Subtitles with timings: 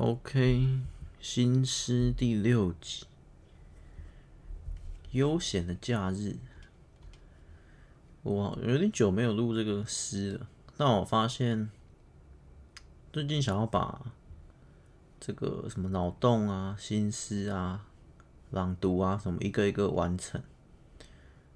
[0.00, 0.78] OK，
[1.18, 3.04] 新诗第六集，
[5.10, 6.36] 悠闲的假日。
[8.22, 11.68] 我有点久没有录这个诗了，但我发现
[13.12, 14.12] 最近想要把
[15.18, 17.84] 这个什么脑洞啊、新诗啊、
[18.52, 20.40] 朗读啊什么一个一个完成，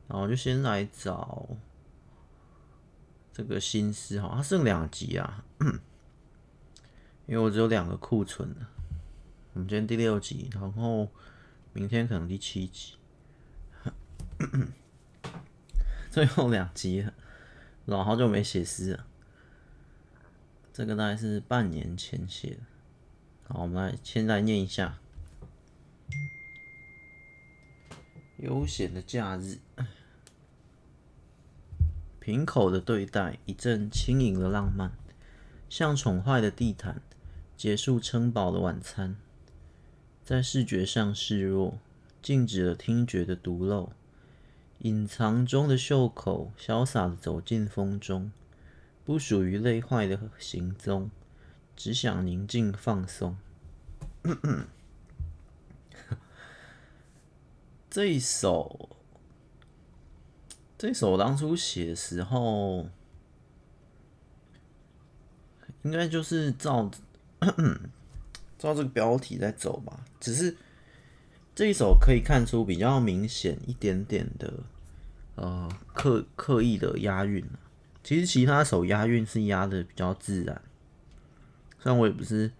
[0.08, 1.46] 然后就先来找
[3.32, 5.44] 这个新诗哈，它剩两集啊。
[7.32, 8.60] 因为我只有两个库存的，
[9.54, 11.08] 我们今天第六集，然后
[11.72, 12.92] 明天可能第七集，
[16.12, 17.14] 最后两集了，
[17.86, 19.06] 老好久没写诗了，
[20.74, 22.58] 这个大概是半年前写的。
[23.44, 24.98] 好，我们来先来念一下：
[28.36, 29.56] 悠闲的假日，
[32.20, 34.92] 瓶口的对待，一阵轻盈的浪漫，
[35.70, 37.00] 像宠坏的地毯。
[37.62, 39.14] 结束撑饱的晚餐，
[40.24, 41.78] 在视觉上示弱，
[42.20, 43.92] 禁止了听觉的独漏。
[44.80, 48.32] 隐藏中的袖口，潇洒的走进风中，
[49.04, 51.08] 不属于累坏的行踪，
[51.76, 53.36] 只想宁静放松。
[57.88, 58.88] 这一首，
[60.76, 62.88] 这首我当初写的时候，
[65.82, 66.90] 应该就是照。
[68.58, 70.56] 照这个标题在走吧，只是
[71.54, 74.52] 这一首可以看出比较明显一点点的
[75.34, 77.44] 呃刻刻意的押韵。
[78.04, 80.62] 其实其他首押韵是押的比较自然，
[81.80, 82.52] 虽然我也不是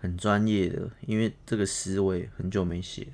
[0.00, 3.08] 很专业的，因为这个诗我也很久没写。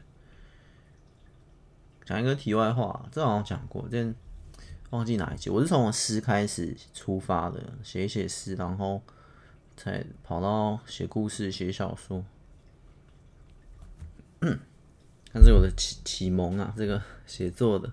[2.05, 4.15] 讲一个题外话，这好像讲过，但
[4.91, 5.49] 忘记哪一集。
[5.49, 9.03] 我是从诗开始出发的，写一写诗，然后。
[9.77, 12.25] 才跑到写故事、写小说，
[14.41, 14.59] 嗯，
[15.33, 17.93] 它是我的启启蒙啊，这个写作的。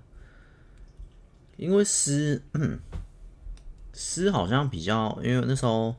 [1.57, 2.41] 因为诗，
[3.93, 5.95] 诗好像比较，因为那时候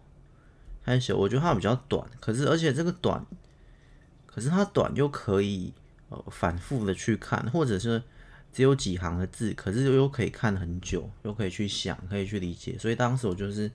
[0.85, 2.09] 开始，我觉得它比较短。
[2.19, 3.25] 可是，而且这个短，
[4.27, 5.75] 可是它短又可以
[6.09, 8.03] 呃反复的去看，或者是
[8.53, 12.79] 只有几行的字，可是又可以看很久，又可以去想，可以去理解。
[12.79, 13.71] 所以当时我就是。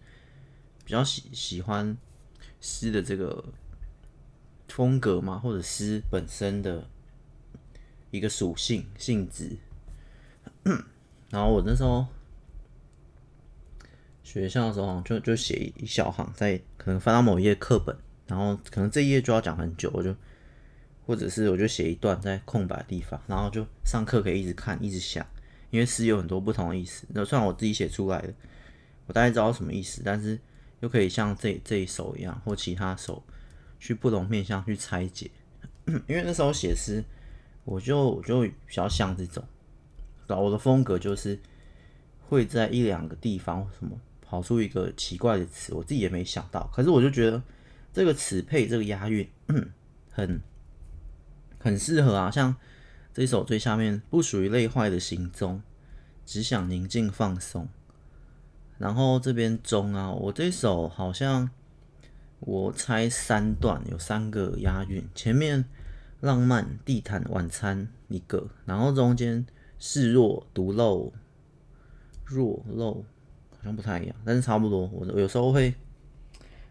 [0.89, 1.95] 比较喜喜欢
[2.59, 3.45] 诗的这个
[4.67, 6.89] 风格嘛，或者诗本身的
[8.09, 9.55] 一个属性性质。
[11.29, 12.07] 然后我那时候
[14.23, 17.95] 学校的时候，就就写一小行，在可能翻到某一页课本，
[18.25, 20.15] 然后可能这一页就要讲很久，我就
[21.05, 25.23] 或者是我就写一段在空白的地方，然后就上课可以一直看，一直想，
[25.69, 27.05] 因为诗有很多不同的意思。
[27.09, 28.33] 那虽然我自己写出来的，
[29.05, 30.39] 我大概知道什么意思，但是。
[30.81, 33.23] 又可以像这这一首一样，或其他首，
[33.79, 35.29] 去不同面向去拆解。
[36.07, 37.03] 因为那时候写诗，
[37.65, 39.43] 我就我就比较像这种，
[40.27, 41.39] 我的风格就是
[42.27, 46.69] 会在一两个地方什么跑出一个奇怪的词，我自己也没想到。
[46.73, 47.41] 可是我就觉得
[47.91, 49.27] 这个词配这个押韵，
[50.11, 50.39] 很
[51.59, 52.29] 很适合啊。
[52.29, 52.55] 像
[53.13, 55.61] 这首最下面，不属于累坏的行踪，
[56.25, 57.67] 只想宁静放松。
[58.79, 61.49] 然后这边中啊，我这首好像
[62.39, 65.65] 我猜三段，有三个押韵，前面
[66.21, 69.45] 浪漫地毯晚餐一个，然后中间
[69.77, 71.11] 示弱独漏
[72.23, 73.03] 弱漏
[73.51, 74.87] 好像不太一样，但是差不多。
[74.87, 75.75] 我有时候会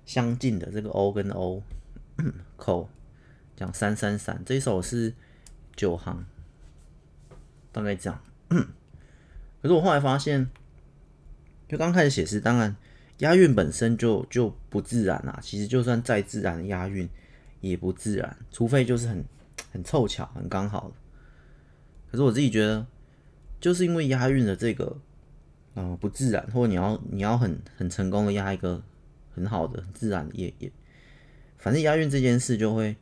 [0.07, 1.63] 相近的这个 O 跟 O
[2.57, 2.89] 口
[3.55, 5.13] 讲三三三，这首是
[5.77, 6.25] 九行，
[7.71, 8.19] 大概这样。
[8.49, 10.49] 可是我后来发现。
[11.69, 12.75] 就刚开始写诗，当然
[13.19, 15.39] 押韵本身就就不自然啦。
[15.43, 17.07] 其实就算再自然的押韵
[17.61, 19.23] 也不自然，除非就是很
[19.71, 20.91] 很凑巧、很刚好。
[22.11, 22.87] 可是我自己觉得，
[23.61, 24.97] 就是因为押韵的这个
[25.75, 28.83] 嗯、不自然，或者你要你要很很成功的押一个
[29.35, 30.73] 很好的很自然的也也，
[31.59, 32.97] 反正押韵这件事就会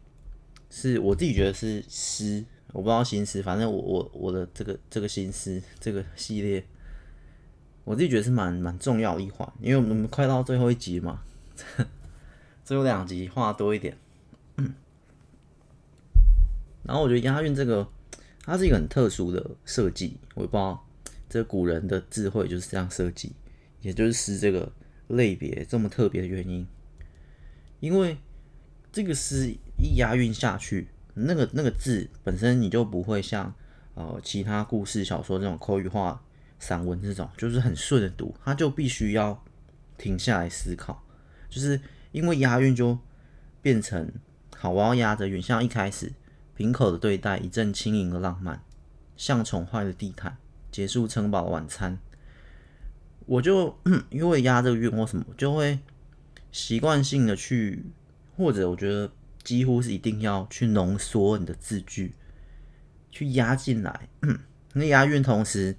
[0.69, 6.65] 是我自己觉得是诗，我不知道新诗，反正我我我的这个这个新诗这个系列。
[7.87, 11.23] 我自己觉得是蛮蛮重要的一环，因为我们快到最后一集嘛，
[12.65, 13.97] 最后两集话多一点。
[16.83, 17.87] 然后我觉得押韵这个，
[18.43, 20.85] 它是一个很特殊的设计，我也不知道
[21.29, 23.31] 这古人的智慧就是这样设计，
[23.83, 24.73] 也就是诗这个
[25.07, 26.67] 类别这么特别的原因。
[27.79, 28.19] 因为
[28.91, 33.55] 这个诗一押韵下去，那个那个字本身你就不会像
[33.95, 36.21] 呃其他故事小说这种口语化。
[36.59, 39.45] 散文这种就是很顺的读，他就必须要
[39.99, 41.03] 停下来思考，
[41.49, 41.81] 就是
[42.13, 42.99] 因为押韵就
[43.61, 44.11] 变成
[44.57, 46.13] 好，我要押着韵，像一开始
[46.55, 48.63] 瓶口的对待，一阵轻盈的浪漫，
[49.17, 50.37] 像宠坏的地毯，
[50.71, 51.99] 结束城堡晚餐。
[53.27, 53.77] 我就
[54.11, 55.79] 因为押这个韵或什么，就会
[56.53, 57.85] 习惯性的去，
[58.37, 59.11] 或者我觉得
[59.43, 62.15] 几乎是一定要去浓缩你的字句，
[63.11, 64.09] 去押进来。
[64.75, 65.77] 那押韵同时，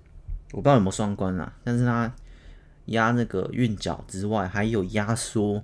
[0.51, 2.13] 我不知道有没有双关啦，但是它
[2.85, 5.63] 压那个韵脚之外，还有压缩。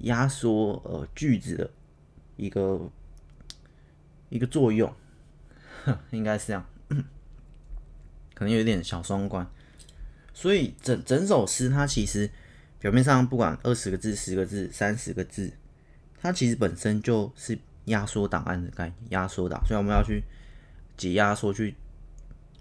[0.00, 1.70] 压缩呃句子的
[2.36, 2.78] 一个
[4.28, 4.94] 一个作用，
[6.12, 6.66] 应该是这样，
[8.36, 9.50] 可能有点小双关。
[10.34, 12.30] 所以整整首诗它其实
[12.78, 15.50] 表面上不管二十个字、十个字、三十个字，
[16.20, 19.64] 它其实本身就是压缩档案的概念，压缩档。
[19.66, 20.22] 所以我们要去
[20.98, 21.74] 解压缩，去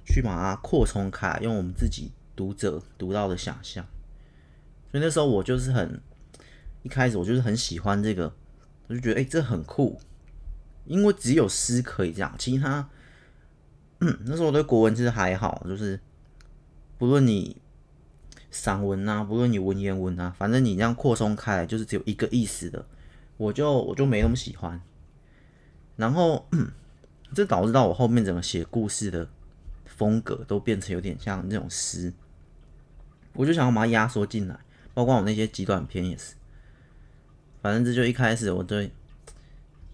[0.06, 3.86] 去把它扩充开，用我们自己读者读到的想象。
[4.92, 6.02] 所以那时候我就是很。
[6.84, 8.32] 一开始我就是很喜欢这个，
[8.86, 10.00] 我就觉得哎、这很酷，
[10.86, 12.88] 因为只有诗可以这样，其他，
[13.98, 16.00] 那时候我对国文其实还好，就是
[17.00, 17.60] 不论你
[18.52, 22.86] 散文啊，不论你文言文啊，反正你这样扩充开来，就是只有一个意思的，
[23.38, 24.80] 我就我就没那么喜欢。
[25.96, 26.48] 然后，
[27.34, 29.28] 这导致到我后面怎么写故事的
[29.96, 32.14] 风格都变成有点像那种诗，
[33.34, 34.60] 我就想要把它压缩进来，
[34.94, 36.36] 包括我那些极短篇也是。
[37.62, 38.92] 反正这就一开始我对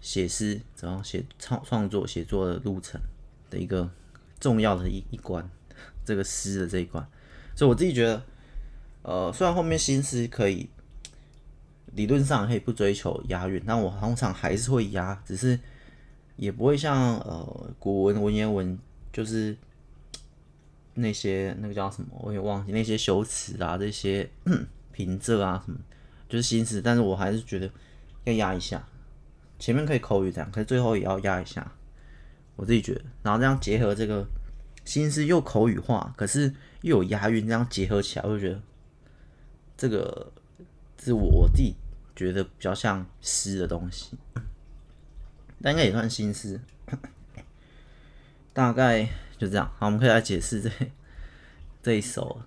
[0.00, 3.00] 写诗，然后写创创作写作的路程
[3.48, 3.90] 的一个
[4.38, 5.48] 重要的一一关，
[6.04, 7.06] 这个诗的这一关，
[7.54, 8.22] 所以我自己觉得，
[9.02, 10.68] 呃，虽然后面新诗可以
[11.94, 15.58] 理论上可以不追求押韵，但我通常还是会押，只是
[16.36, 18.78] 也不会像呃古文文言文，
[19.12, 19.56] 就是
[20.94, 24.28] 那些那个叫什么，我也忘记那些修辞啊，这些
[24.92, 25.78] 平仄啊什么。
[26.28, 27.70] 就是新诗，但是我还是觉得
[28.24, 28.82] 要押一下，
[29.58, 31.70] 前面可以口语这样，可是最后也要押一下，
[32.56, 34.26] 我自己觉得，然后这样结合这个
[34.86, 36.50] 新诗又口语化，可是
[36.80, 38.62] 又有押韵，这样结合起来，我就觉得
[39.76, 40.32] 这个
[40.98, 41.74] 是我自己
[42.16, 44.16] 觉得比较像诗的东西，
[45.60, 46.58] 但应该也算新诗，
[48.54, 49.06] 大概
[49.42, 49.68] 就这样。
[49.76, 50.70] 好，我们可以来解释这
[51.82, 52.40] 这一首。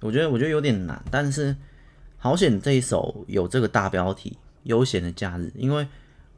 [0.00, 1.54] 我觉得我觉得有点难，但是
[2.16, 5.86] 好险这一首有这个大标题“悠闲的假日”，因为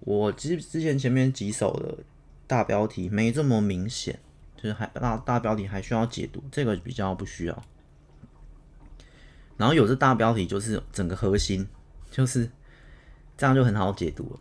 [0.01, 2.03] 我其实之前前面几首的
[2.49, 4.19] 大标题没这么明显，
[4.57, 7.65] 就是还大大标题还需要解读，这个比较不需要。
[9.57, 11.69] 然后有这大标题就是整个核心，
[12.11, 12.51] 就是
[13.37, 14.41] 这样就很好解读了。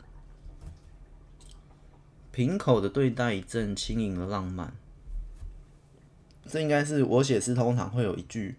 [2.38, 4.72] 瓶口的对待，一阵轻盈的浪漫，
[6.45, 8.54] 这应该是我写诗通常会有一句。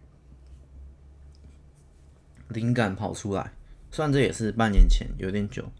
[2.48, 3.52] 灵感跑出来，
[3.92, 5.70] 虽然这也是半年前，有点久，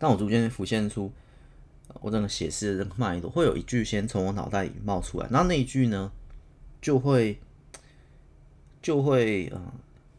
[0.00, 1.12] 但我逐渐浮现出
[2.00, 6.10] 我整个写诗的这个脉络，会有一句先从我脑袋里冒出来，那那一句呢，
[6.82, 7.38] 就会
[8.82, 9.72] 就会呃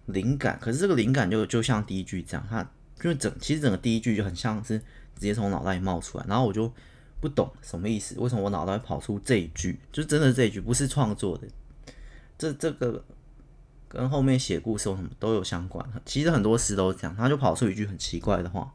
[0.05, 2.65] 灵感，可是这个灵感就就像第一句这样，它
[2.97, 4.81] 就整其实整个第一句就很像是
[5.15, 6.71] 直接从脑袋里冒出来，然后我就
[7.19, 11.47] 不懂什么意思，为什么我脑袋跑出这一句，就真的这一句不是创作的，
[12.37, 13.03] 这这个。
[13.93, 18.73] 跟后面写故事有什么都有相关，其实很多诗都是这样，他就跑出一句很奇怪的话，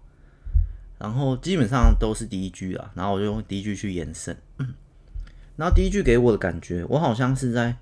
[0.99, 4.37] 然后基本上都是第一句啊，然后我就用第一句去延伸，
[5.57, 7.79] 然后第一句给我的感觉，我好像是在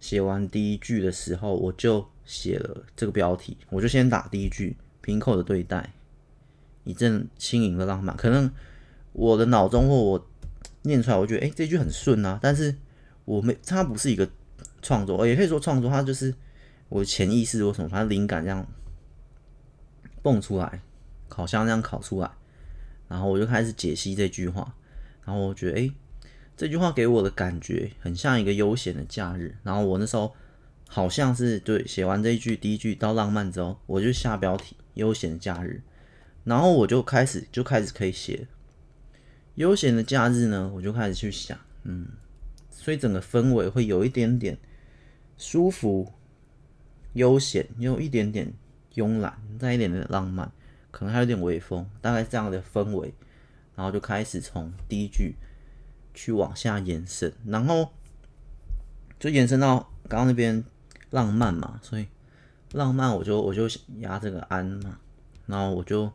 [0.00, 5.92] 写完第一句的时候，我就写了这个标题，我就先打第一句“瓶口的对待，
[6.84, 8.50] 一阵轻盈的浪漫”，可能
[9.12, 10.28] 我的脑中或我
[10.82, 12.74] 念出来，我觉得哎、这句很顺啊，但是
[13.24, 14.28] 我没，它不是一个
[14.82, 16.34] 创作，也可以说创作，它就是。
[16.90, 18.66] 我的潜意识为什么，反正灵感这样
[20.22, 20.80] 蹦出来，
[21.28, 22.30] 烤箱这样烤出来，
[23.08, 24.74] 然后我就开始解析这句话，
[25.22, 25.90] 然后我觉得，哎、
[26.56, 29.54] 这句话给我的感觉很像一个悠闲的假日。
[29.62, 30.34] 然后我那时候
[30.88, 35.82] 好像是对写完这一句第一句到浪漫之后，我就下标题“悠闲假日”，
[36.44, 38.46] 然后我就开始就开始可以写
[39.56, 42.06] 悠闲的假日呢，我就开始去想，嗯，
[42.70, 44.58] 所以整个氛围会有一点点
[45.36, 46.12] 舒服。
[47.14, 48.52] 悠闲，有一点点
[48.94, 50.52] 慵懒，再一点点浪漫，
[50.92, 53.12] 可能还有点微风，大概这样的氛围，
[53.74, 55.34] 然后就开始从第一句
[56.14, 57.90] 去往下延伸，然后
[59.18, 60.62] 就延伸到刚刚那边
[61.10, 62.06] 浪漫嘛，所以
[62.72, 63.66] 浪漫我就我就
[63.96, 65.00] 押这个安嘛，
[65.46, 66.12] 然后我就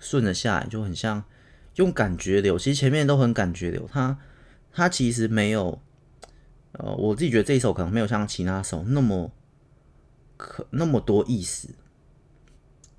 [0.00, 1.22] 顺着下来，就很像
[1.76, 4.18] 用感觉流，其实前面都很感觉流，它
[4.72, 5.80] 它其实没有，
[6.72, 9.30] 呃，我自己觉得这一首可能没有像其他首那么。
[10.42, 11.68] 可那么多意思，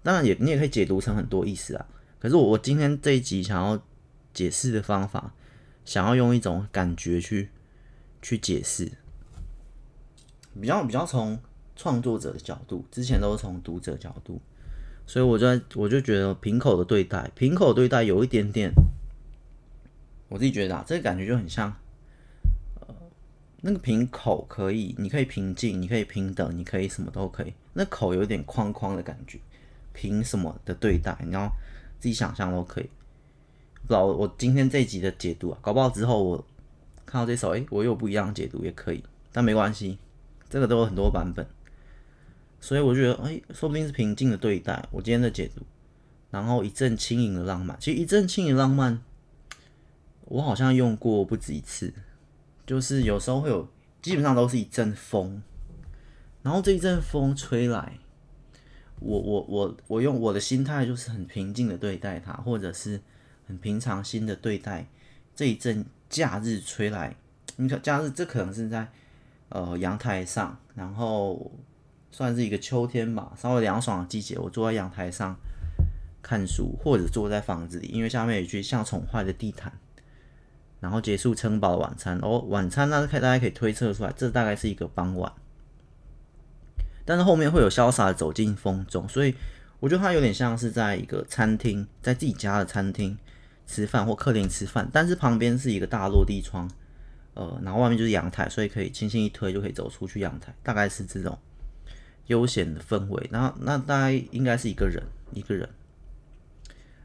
[0.03, 1.87] 当然也你也可以解读成很多意思啊。
[2.19, 3.83] 可是我我今天这一集想要
[4.31, 5.33] 解释的方法，
[5.83, 7.49] 想要用一种感觉去
[8.21, 8.91] 去解释，
[10.61, 11.39] 比较比较从
[11.75, 14.39] 创作者的角度，之前都是从读者角度，
[15.11, 18.71] 所以我就我就觉得平口的对待，平口对待有一点点，
[20.29, 21.67] 我自己觉得啊，这个感觉就很像。
[22.79, 22.95] 呃
[23.59, 27.53] 那个平口可以，你可以平静，你可以平等，你可以什么都可以。
[27.73, 29.37] 那口有点框框的感觉，
[29.91, 31.45] 凭什么的对待，你要
[31.99, 32.89] 自己想象都可以。
[33.81, 36.47] 不知道我今天这一集的解读啊，搞不好之后我
[37.05, 39.03] 看到这首，诶，我有不一样的解读也可以，
[39.33, 39.97] 但没关系，
[40.49, 41.45] 这个都有很多版本，
[42.61, 44.87] 所以我觉得，哎，说不定是平静的对待。
[44.91, 45.63] 我今天的解读，
[46.29, 49.01] 然后一阵轻盈的浪漫，其实一阵轻盈浪漫，
[50.25, 51.91] 我好像用过不止一次。
[52.65, 53.67] 就是有时候会有，
[54.01, 55.41] 基本上都是一阵风，
[56.43, 57.97] 然后这一阵风吹来，
[58.99, 63.01] 我我我我用我的心态就是很平静的对待它，或者是
[63.47, 64.87] 很平常心的对待
[65.35, 67.15] 这一阵假日吹来。
[67.57, 68.89] 你看假日，这可能是在
[69.49, 71.51] 呃阳台上，然后
[72.11, 75.35] 算是一个秋天吧，稍微凉爽的季节，我坐在阳台上
[76.21, 79.73] 看书，或者坐在房子里，因为下面有一句像宠坏的地毯。
[80.79, 85.31] 然后结束撑饱晚餐哦，晚餐那可以大家可以推测出来，这大概是一个傍晚。
[87.05, 89.35] 但是后面会有潇洒的走进风中，所以
[89.79, 93.15] 我觉得它有点像是在一个餐厅，在自己家的餐厅
[93.67, 96.67] 吃饭或客厅吃饭，但是旁边是一个大落地窗，
[97.35, 101.37] 呃，然后外面就是阳台，所以可以轻轻一推就可以走出去阳台，大概是这种
[102.31, 103.27] 悠闲的氛围。
[103.31, 105.69] 那那大概应该是一个人，一个人，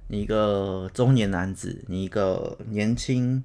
[0.08, 3.42] 你一个中年男子，你一个年轻。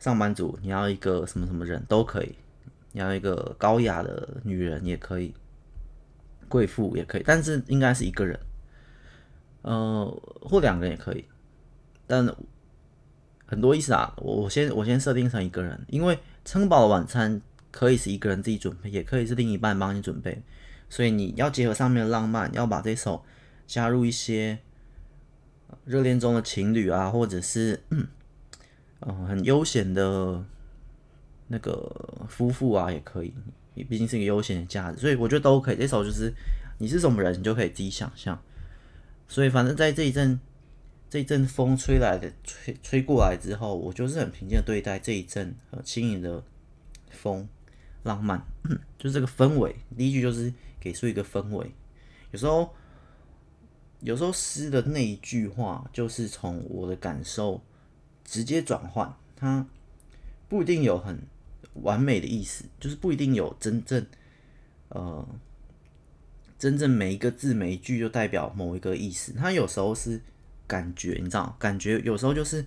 [0.00, 2.32] 上班族，你要一个什么什么人都可以，
[2.92, 5.34] 你要一个高雅的女人也可以，
[6.48, 8.38] 贵妇也可以，但是应该是一个人，
[9.62, 10.06] 呃，
[10.40, 11.24] 或两个人也可以，
[12.06, 12.24] 但
[13.44, 14.14] 很多意思啊。
[14.18, 17.42] 我我先我先设定成一个人，因为撑饱的晚餐
[17.78, 20.42] 可以是一个人自己准备，也可以是另一半帮你准备，
[20.88, 23.24] 所以你要结合上面的浪漫，要把这首
[23.68, 24.58] 加入一些
[25.84, 27.84] 热恋中的情侣啊，或者是。
[27.90, 28.08] 嗯、
[29.28, 30.44] 很悠闲的
[31.46, 33.32] 那个夫妇啊，也可以。
[33.74, 35.76] 你毕竟是一个悠闲的假日，所以我觉得都可以。
[35.76, 36.34] 这首就是
[36.78, 38.42] 你是什么人，你就可以自己想象。
[39.28, 40.40] 所以反正在这一阵
[41.08, 46.42] 这一阵风吹来的吹吹过来之后，我就是很平静的对待这一阵呃轻盈的
[47.10, 47.48] 风，
[48.08, 48.42] 浪漫，
[48.98, 49.76] 就是这个氛围。
[49.96, 51.72] 第一句就是给出一个氛围。
[52.32, 52.74] 有时候
[54.00, 57.62] 有时候诗的那一句话，就是从我的感受。
[58.30, 59.66] 直接转换，它
[60.50, 61.18] 不一定有很
[61.72, 64.04] 完美的意思，就是不一定有真正，
[64.90, 65.26] 呃，
[66.58, 69.32] 真正每一个字每一句就代表某一个意思。
[69.32, 70.20] 它有时候是
[70.66, 72.66] 感觉，你知道，感觉有时候就是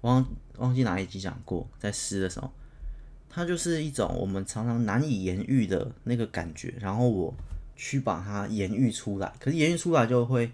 [0.00, 0.26] 忘
[0.56, 2.52] 忘记哪一集讲过，在诗的时候，
[3.36, 7.34] 它就是一种我们常常难以言喻的那个感觉，然后我
[7.76, 10.50] 去把它言喻出来，可是言喻出来就会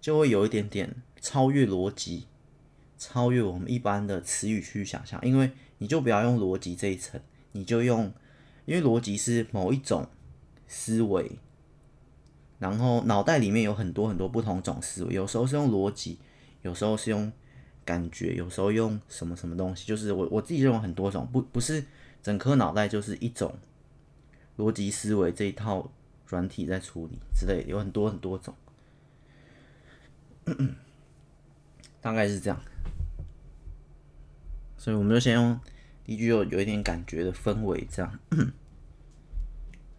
[0.00, 2.28] 就会有一点点超越逻辑。
[2.96, 8.12] 超越我们一般的词语去想象，因为你就不要用逻辑这一层，你就用，
[8.64, 10.06] 因为逻辑是某一种
[10.68, 11.32] 思维，
[12.60, 16.20] 然后脑袋里面有很多很多不同种思维，有时候是用逻辑，
[16.62, 17.30] 有时候是用
[17.84, 21.84] 感觉，有时候用什么什么东西，就是我我自己认为很多种，不不是
[22.24, 23.56] 整颗脑袋就是一种
[24.56, 25.92] 逻辑思维这一套
[26.26, 28.54] 软体在处理之类，有很多很多种，
[32.00, 32.58] 大概是这样。
[34.78, 35.60] 所以我们就先用
[36.06, 38.18] 一句有有一点感觉的氛围这样，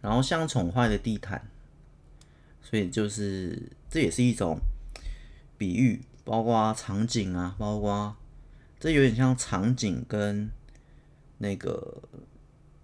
[0.00, 1.48] 然后像宠坏的地毯，
[2.60, 4.58] 所以就是这也是一种
[5.56, 8.16] 比喻，包括场景啊，包括
[8.80, 10.50] 这有点像场景跟
[11.38, 12.02] 那个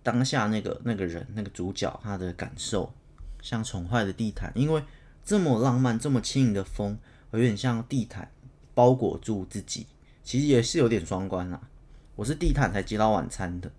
[0.02, 2.92] 当下那个那个人那个主角他的感受，
[3.40, 4.82] 像宠坏的地毯，因为
[5.25, 6.99] 这么浪漫这么轻盈的风，
[7.32, 8.30] 有点像地毯
[8.75, 9.87] 包裹住自己，
[10.23, 11.68] 其实也是有点双关啊。
[12.16, 13.71] 我是地毯才接到晚餐的，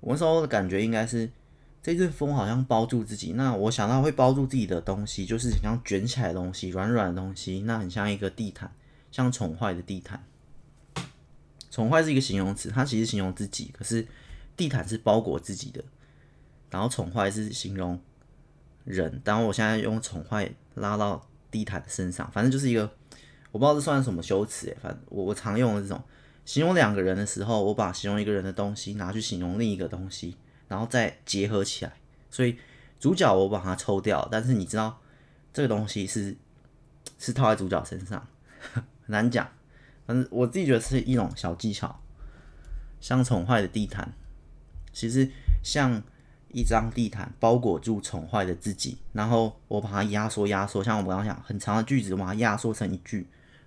[0.00, 1.30] 我那时候的感觉应该是
[1.82, 3.34] 这阵风好像包住自己。
[3.34, 8.72] 那我想到会包住自己的东西，就是像卷起来的东西、软软的东西，那很像一个地毯，
[9.12, 10.24] 像宠坏的地毯。
[11.76, 14.08] 宠坏是一个形容词，它其实形容自己，可是
[14.56, 15.84] 地毯是包裹自己的。
[16.70, 18.00] 然后宠坏是形容
[18.84, 22.90] 人，当我现在用宠坏拉到地毯身上，反正就是一个
[23.52, 26.02] 我不知道这算什么修辞，反正我我常用的这种。
[26.46, 30.34] 形容两个人的时候，我把形容一个人的东西拿去形容另一个东西，
[30.68, 31.92] 然后再结合起来。
[32.30, 32.56] 所以
[32.98, 34.98] 主角我把它抽掉，但是你知道
[35.52, 36.34] 这个东西是
[37.18, 38.26] 是套在主角身上，
[38.72, 39.46] 很难讲。
[40.06, 42.00] 反正我自己觉得是一种小技巧，
[43.00, 44.12] 像宠坏的地毯，
[44.92, 45.28] 其实
[45.62, 46.02] 像
[46.52, 53.26] 一张地毯包裹住宠坏的自己，然后我把它压缩压缩，像我刚刚讲很长的句子，我把它压缩成一句，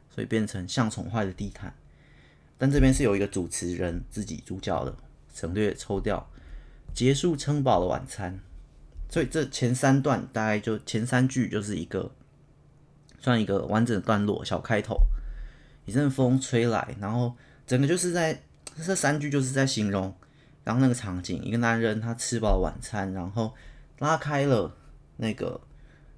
[0.10, 1.74] 所以变成像宠坏的地毯。
[2.58, 4.96] 但这边是有一个主持人自己主角的，
[5.34, 6.30] 省略抽掉，
[6.94, 8.40] 结束撑饱的晚餐。
[9.10, 12.12] 所以这前三段大概就前三句就是一个
[13.20, 14.98] 算一个完整的段落小开头。
[15.90, 18.40] 一阵风吹来，然后整个就是在
[18.78, 20.14] 这三句就是在形容
[20.64, 23.56] 刚刚那个场景：一个男人他吃饱晚餐，然后
[23.98, 24.76] 拉开了
[25.18, 25.60] 那个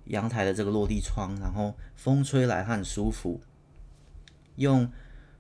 [0.06, 3.40] 阳台的这个落地窗，然后风吹来，他很舒服。
[4.58, 4.92] 用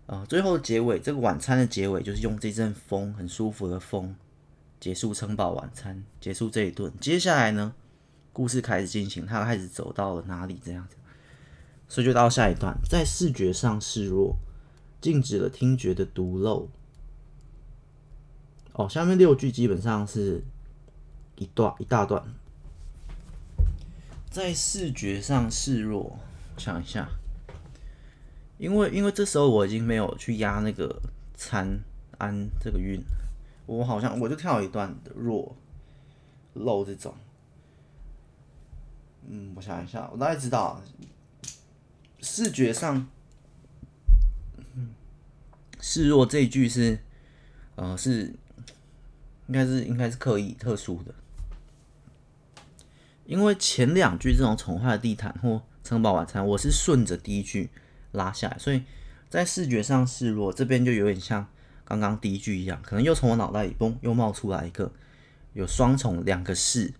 [0.05, 4.15] 呃最后结尾，这个晚餐的结尾就是用这阵风很舒服的风
[4.79, 6.91] 结束撑饱晚餐，结束这一顿。
[7.01, 7.73] 接下来呢，
[8.31, 10.57] 故事开始进行，他开始走到了哪里？
[10.63, 10.95] 这样子。
[11.91, 14.37] 所以就到下一段，在视觉上示弱，
[15.01, 16.69] 禁止了听觉的独漏。
[18.71, 20.41] 哦，下面六句基本上是
[21.35, 22.23] 一段一大段。
[24.29, 26.17] 在视觉上示弱，
[26.55, 27.09] 想一下，
[28.57, 31.01] 因为因为这时候我已经没有去压那个
[31.35, 31.77] 参
[32.19, 33.03] 安这个韵，
[33.65, 35.53] 我好像我就跳一段的弱
[36.53, 37.13] 漏这种。
[39.27, 40.81] 嗯，我想一下，我大概知道。
[42.21, 43.07] 视觉上，
[45.79, 46.99] 示弱这一句是，
[47.75, 48.33] 呃，是
[49.47, 51.15] 应该是应该是刻意特殊的，
[53.25, 57.71] 因为前两句这种宠坏的地毯或城堡晚餐，我是顺着第一句
[58.11, 58.83] 拉下来，所以
[59.27, 61.47] 在视觉上示弱这边就有点像
[61.83, 64.93] 刚刚第一句一样，可能又从我脑袋里嘣又冒出来一个
[65.53, 66.93] 有双重两个视，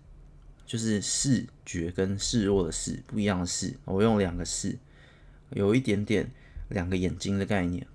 [0.66, 4.76] 就是视觉跟示弱的视不一样的视，我用两个视。
[5.54, 6.30] 有一点点
[6.68, 7.86] 两个眼睛的概念，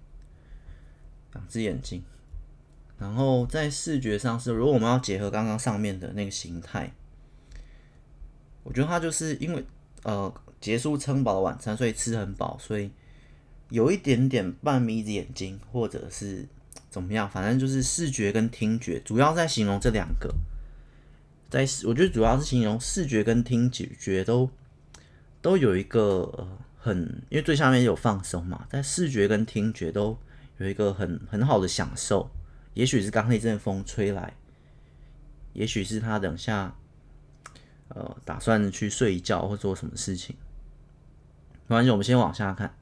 [1.34, 2.04] 两只眼睛，
[2.98, 6.91] 然后在视觉上是，如果我们要结合刚刚上面的那个形态，
[8.63, 9.65] 我觉得它就是因为
[10.04, 12.91] 呃结束撑饱的晚餐，所以吃很饱，所以
[13.70, 16.46] 有一点点半眯着眼睛，或者是
[16.89, 20.34] 怎么样，反正就是视觉跟听觉，主要在形容这两个，
[21.50, 24.50] 在我觉得主要是形容视觉跟听觉觉都
[25.41, 26.02] 都有一个
[26.38, 26.60] 呃。
[26.88, 30.17] 很，因为最下面有放松嘛，在视觉跟听觉都
[30.58, 32.32] 有一个很很好的享受。
[32.73, 34.34] 也许是刚那阵风吹来，
[35.52, 36.76] 也许是他等下
[37.89, 40.36] 呃打算去睡一觉或做什么事情。
[41.67, 42.78] 没关系，我们先往下看，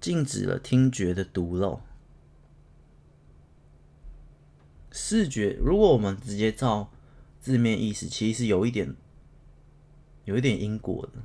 [0.00, 1.80] 禁止了听觉的独漏。
[4.90, 6.90] 视觉，如果我们直接照
[7.40, 8.96] 字面意思，其实是有一点
[10.24, 11.22] 有一点因果的，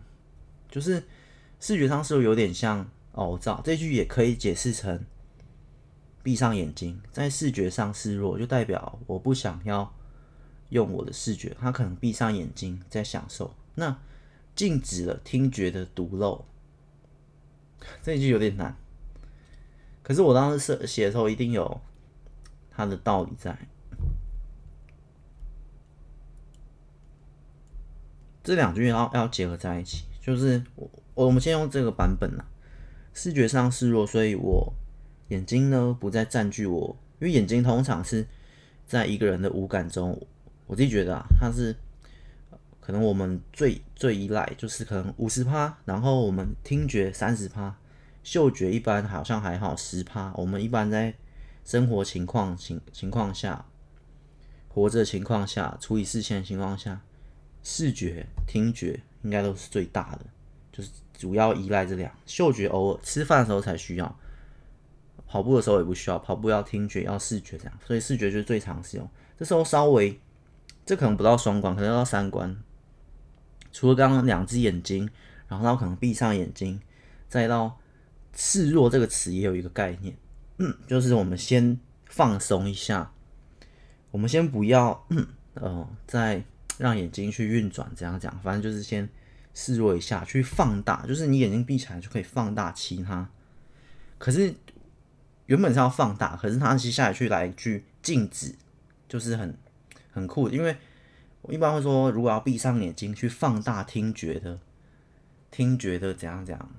[0.70, 1.04] 就是。
[1.64, 3.62] 视觉上是不是有点像凹造？
[3.64, 5.06] 这句也可以解释成
[6.22, 9.96] 闭上眼睛，在视觉上示弱，就代表我不想要
[10.72, 11.56] 用我的视觉。
[11.58, 13.56] 他可能闭上眼睛在享受。
[13.76, 13.98] 那
[14.54, 16.44] 禁止了听觉的独漏，
[18.02, 18.76] 这句有点难。
[20.02, 21.80] 可是我当时写的时候，一定有
[22.72, 23.58] 它的道理在。
[28.44, 30.90] 这两句要要结合在一起，就是我。
[31.16, 32.44] 我们先用这个版本啦，
[33.14, 34.74] 视觉上示弱，所以我
[35.28, 38.26] 眼睛呢不再占据我，因为眼睛通常是
[38.88, 40.20] 在一个人的五感中，
[40.66, 41.76] 我自己觉得啊，它是
[42.80, 47.78] 可能我们最最依赖，就是可能五十趴，然后我们听觉三十趴，
[48.24, 51.14] 嗅觉一般好像还好十趴，我们一般在
[51.64, 53.64] 生活情况情情况下，
[54.68, 57.02] 活着情况下，处理视线情况下，
[57.62, 60.26] 视觉、听觉应该都是最大的，
[60.72, 60.92] 就是。
[61.16, 64.20] 主要依赖这两，嗅觉偶尔吃饭的时候才需要，
[65.28, 69.10] 跑步的时候也不需要，跑步要听觉要视觉这样，所以视觉就是最常使用。
[69.38, 70.20] 这时候稍微，
[70.86, 72.62] 这可能不到双关，可能要到三关。
[73.72, 75.10] 除了刚刚两只眼睛，
[75.48, 76.82] 然后他可能闭上眼睛，
[77.30, 77.80] 再到
[78.34, 80.18] 示弱这个词也有一个概念，
[80.58, 83.14] 嗯，就是我们先放松一下，
[84.12, 86.44] 我们先不要，嗯，呃，再
[86.78, 89.08] 让眼睛去运转，这样讲，反正就是先。
[89.56, 93.30] 示弱一下，去放大，就是你眼睛闭起来就可以放大其他。
[94.18, 94.52] 可是
[95.46, 98.56] 原本是要放大，可是他接下来去来一句禁止，
[99.08, 99.56] 就是很
[100.12, 100.50] 很酷。
[100.50, 100.76] 因为
[101.44, 104.58] 我一般会说，如果要闭上眼睛去放大听觉的，
[105.52, 106.72] 听觉的怎样怎样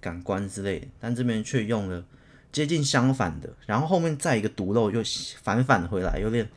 [0.00, 2.06] 感官之类的，但这边却用了
[2.52, 5.02] 接近相反的，然后后面再一个独漏又
[5.42, 6.48] 反返回来，有点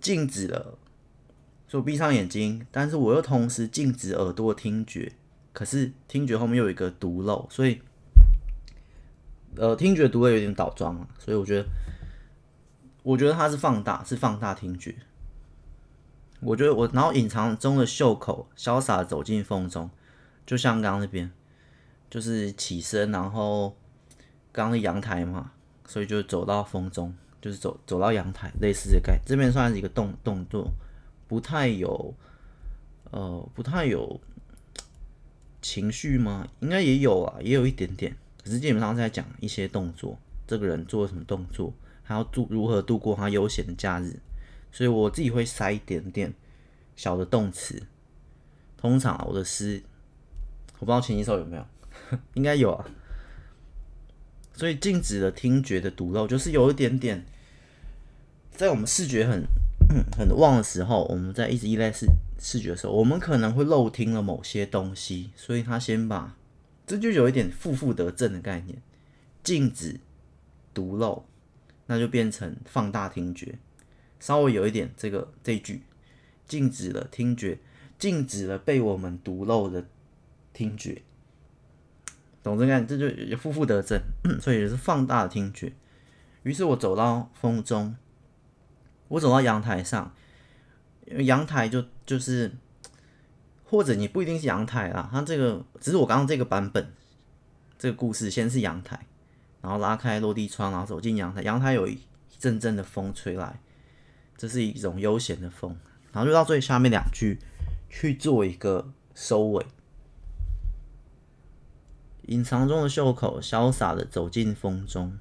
[0.00, 0.78] 禁止了。
[1.76, 5.12] 我闭上眼睛，但是我又同时禁止耳朵听觉
[5.52, 7.80] 可是听觉后面又有一个读漏，所以
[9.56, 11.68] 呃，听觉读漏有点倒装啊，所以我觉得，
[13.02, 14.94] 我觉得它是放大，是放大听觉。
[16.40, 19.90] 我觉得我然后隐藏中的袖口，潇洒走进风中，
[20.44, 21.30] 就像刚刚那边，
[22.10, 23.76] 就是起身，然后
[24.52, 25.52] 刚刚的阳台嘛，
[25.86, 30.70] 所以就走到风中，就是走走到阳台，类似的概，这边算是一个动动作，
[31.28, 32.14] 不太有，
[33.10, 34.20] 呃，不太有
[35.60, 36.46] 情绪吗？
[36.60, 44.20] 应该也有啊，也有一点点，可是基本上在讲一些动作，这个人做了什么动作，还要度如何度过他悠闲的假日。
[44.70, 46.34] 所以我自己会塞一点点
[46.94, 47.82] 小的动词。
[48.76, 49.82] 通常我的诗，
[50.78, 51.66] 我不知道前几首有没有，
[52.34, 52.84] 应该有啊。
[54.52, 57.24] 所以静止的听觉的读漏，就是有一点点，
[58.50, 59.44] 在我们视觉很
[60.16, 62.06] 很旺的时候，我们在一直依赖视
[62.38, 65.30] 视觉的时候，我们可能会漏听了某些东西。
[65.36, 66.36] 所以他先把，
[66.86, 68.82] 这就有一点负负得正的概念，
[69.42, 70.00] 禁止
[70.74, 71.24] 读漏，
[71.86, 73.58] 那就变成放大听觉。
[74.18, 75.82] 稍微有一点这个这句，
[76.46, 77.58] 禁止了听觉，
[77.98, 79.84] 禁止了被我们读漏的
[80.52, 81.02] 听觉，
[82.42, 82.80] 懂这个？
[82.82, 84.00] 这就也负负得正，
[84.40, 85.72] 所以也是放大的听觉。
[86.44, 87.94] 于是我走到风中，
[89.08, 90.12] 我走到阳台上，
[91.18, 92.52] 阳台就就是，
[93.64, 96.92] 或者你不一定是阳台啦，它这个只是我刚刚这个版本，
[97.78, 99.06] 这个故事先是阳台，
[99.60, 101.98] 然后拉开落地窗，然后走进阳台，阳台有一
[102.38, 103.60] 阵阵的风吹来。
[104.38, 105.74] 这是一种悠闲的风，
[106.12, 107.38] 然后就到最下面两句
[107.88, 109.64] 去做一个收尾。
[112.28, 115.16] 隐藏中的袖口，潇洒的走进风中，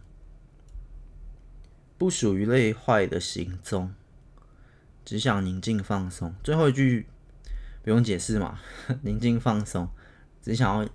[1.98, 3.94] 不属于累坏的行踪，
[5.04, 6.36] 只想宁静放松。
[6.44, 7.08] 最后一句
[7.84, 8.60] 不用解释嘛，
[9.04, 9.90] 宁静放松，
[10.42, 10.90] 只想要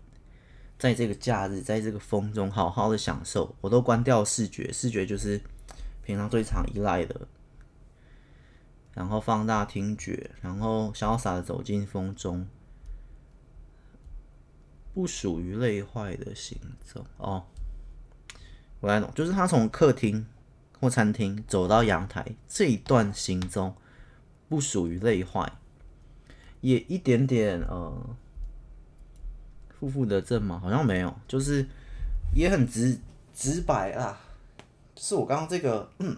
[0.79, 3.55] 在这个假日，在这个风中好好的享受。
[3.61, 5.41] 我都关掉视觉，视觉就是
[6.03, 7.29] 平常最常依赖的。
[8.93, 12.47] 然后放大听觉，然后潇洒的走进风中，
[14.93, 17.07] 不属于累坏的行踪。
[17.17, 17.47] 哦，
[18.81, 20.27] 我来懂，就是他从客厅
[20.81, 23.75] 或餐厅走到阳台这一段行踪，
[24.49, 25.53] 不属于累坏，
[26.63, 28.17] 也一点点呃，
[29.79, 30.59] 负负得正吗？
[30.59, 31.67] 好像没有，就是
[32.35, 32.99] 也很直
[33.35, 34.19] 直白啊，
[34.97, 36.17] 是我刚刚这个嗯。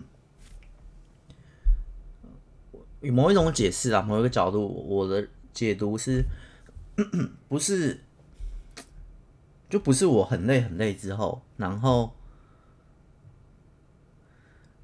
[3.00, 6.24] 有某一种解释啊，某一个角度，我的解读是，
[7.48, 8.00] 不是，
[9.68, 12.14] 就不是我很累很累之后，然后，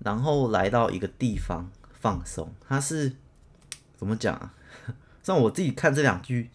[0.01, 3.17] 然后来到一个地方放松，它是
[3.97, 4.55] 怎么讲啊？
[5.23, 6.51] 像我自己看这两句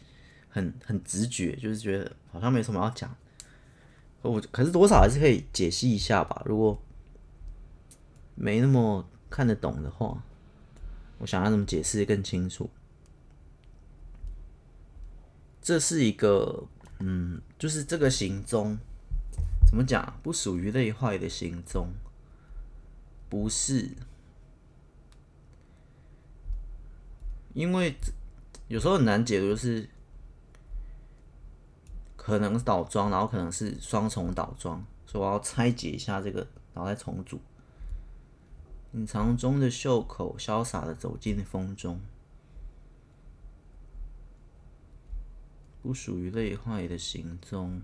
[0.49, 3.15] 很很直觉，就是觉得好像没什么要讲，
[4.21, 6.81] 我可是多少还是可以解析一下吧，如果
[8.35, 10.23] 没那么看得懂的话。
[11.19, 12.69] 我想要怎么解释更清楚？
[15.61, 16.65] 这是一个，
[16.99, 18.77] 嗯，就是这个行踪，
[19.65, 20.19] 怎么讲？
[20.21, 21.93] 不属于累坏的行踪，
[23.33, 23.89] 不是，
[27.55, 27.97] 因为
[28.67, 29.89] 有时候很难解读，就是
[32.15, 37.39] 可能倒装，然后可能是双重倒装，所以我要拆解一下这个，然后再重组。
[38.91, 41.99] 隐藏中的袖口，潇洒的走进风中，
[45.81, 47.81] 不属于累坏的行踪。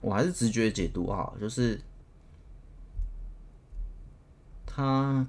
[0.00, 1.80] 我还是直觉解读啊，就是
[4.66, 5.26] 他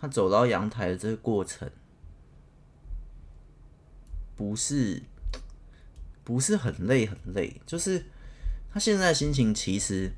[0.00, 1.70] 他走到阳台的这个过程，
[4.36, 5.02] 不是
[6.22, 8.04] 不是很累很累，就是。
[8.72, 10.12] 他现在心情其实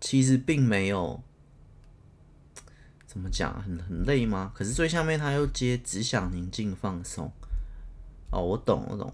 [0.00, 1.20] 其实并没有
[3.08, 4.52] 怎么讲，很很累吗？
[4.54, 7.28] 可是最下面他又接只想宁静放松。
[8.30, 9.12] 哦，我懂，我懂。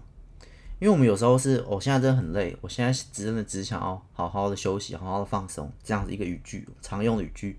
[0.83, 7.57] 因为我们有时候是，我现在真的很累，我现在真的只想要好好的休息，好好的放松，这样子一个语句，常用的语句。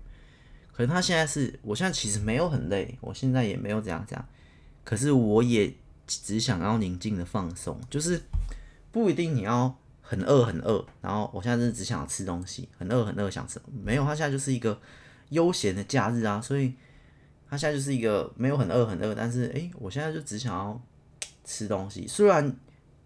[0.71, 4.23] 可是他现在是，我现在其实没有很累，我现在也没有怎样怎样，
[4.83, 5.73] 可是我也
[6.05, 8.21] 只想要宁静的放松，就是
[8.91, 9.75] 不一定你要。
[10.07, 13.59] 很饿，很饿，然后我现在真的只想吃东西，很饿，很饿，想吃。
[13.83, 14.79] 没有，他现在就是一个
[15.29, 16.75] 悠闲的假日啊，所以
[17.49, 20.79] 他现在就是一个没有很饿，很饿，但是诶，我现在就只想要
[21.43, 22.05] 吃东西。
[22.07, 22.55] 虽然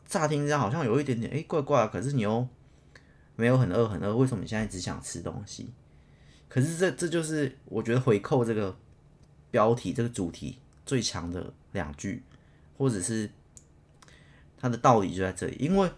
[0.10, 2.46] 乍听之下好像有一点点诶怪怪，可是你又
[3.36, 5.70] 没有很饿，很饿，为什么你现在只想吃东西？
[6.48, 8.76] 可是这这就是我觉得回扣这个
[9.52, 12.24] 标题这个主题最强的两句，
[12.76, 13.30] 或者是
[14.58, 15.92] 它的道理就在这里，因为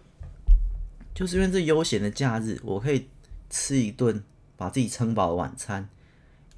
[1.14, 3.08] 就是因为这悠闲的假日，我可以
[3.48, 4.22] 吃一顿
[4.58, 5.88] 把自己撑饱的晚餐，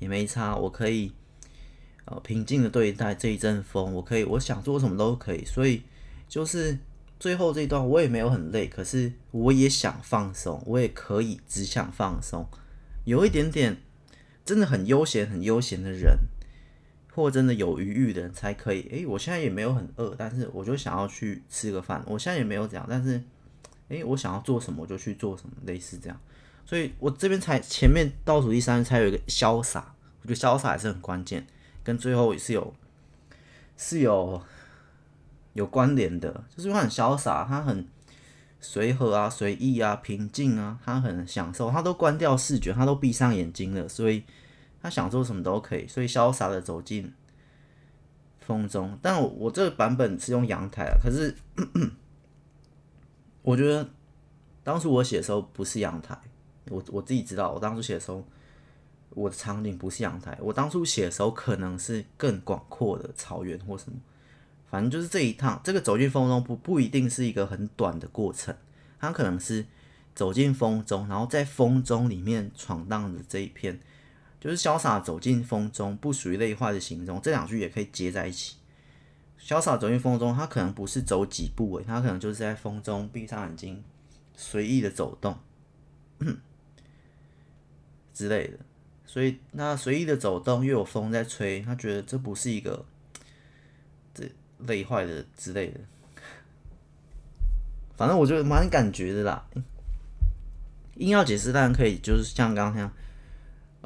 [0.01, 1.13] 也没差，我可以
[2.07, 5.85] 呃平静的对待这一阵风，我可以我想做什么都可以，所以
[6.29, 6.77] 就是
[7.25, 12.47] 最后这一段我也没有很累，可是我也想放松，我也可以只想放松，
[13.07, 13.79] 有一点点。
[14.45, 16.19] 真的很悠闲、很悠闲的人，
[17.15, 18.83] 或真的有余裕的人才可以。
[18.91, 22.05] 诶，我现在也没有很饿，但是我就想要去吃个饭。
[22.07, 23.19] 我现在也没有这样，但是，
[23.89, 26.21] 诶，我想要做什么我就去做什么，类似这样。
[26.67, 31.47] 所以我这边才前面倒数第三才有一个潇洒，我觉得潇洒还是很关键，
[31.83, 32.75] 跟最后是有
[33.79, 34.43] 是有
[35.55, 36.45] 有关联的。
[36.55, 37.89] 就是他很潇洒，他很
[38.61, 44.23] 随和啊、随意啊、平静啊，他很享受，他都关掉视觉，他都闭上眼睛了，所以。
[44.87, 47.11] 他想做什么都可以，所以潇洒的走进
[48.39, 48.99] 风中。
[49.01, 51.35] 但我我这个版本是用阳台啊，可是
[53.41, 53.89] 我觉得
[54.63, 56.15] 当初我写的时候不是阳台，
[56.69, 58.23] 我我自己知道，我当初写的时候
[59.09, 63.97] 我的场景不是阳台，我当初写的时候可能是更广阔的草原或什么，
[64.75, 68.53] 反正就是这一趟这个走进风中不不一定是一个很短的过程，
[68.99, 69.65] 它可能是
[70.17, 73.79] 走进风中，然后在风中里面闯荡的这一片。
[74.41, 78.57] 就是潇洒走进风中，不属于类化的形容，这两句也可以接在一起。
[79.41, 83.85] 潇洒走进风中，他可能不是走几步诶，他可能就是在风中闭上眼睛，
[84.35, 85.39] 随意的走动
[88.13, 88.59] 之类的。
[89.07, 92.85] 所以那随意的走动又有风在吹，他觉得这不是一个
[94.67, 95.81] 累坏的之类的。
[97.97, 99.47] 反正我觉得蛮感觉的啦。
[100.97, 102.93] 硬要解释，当然可以，就是像刚刚。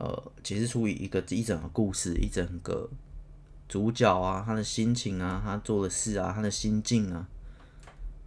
[0.01, 2.89] 呃，解释出一个一整个故事，一整个
[3.69, 7.27] 主角啊，他的心情啊，他做的事啊，他的心境啊，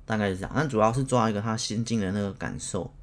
[0.05, 0.51] 大概是这样。
[0.53, 2.93] 但主要是抓一个他心境的那个感受，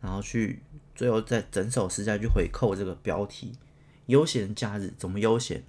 [0.00, 0.62] 然后去
[0.94, 3.52] 最后在整首诗再去回扣这个标题
[4.08, 5.62] “悠闲假日”怎么悠闲？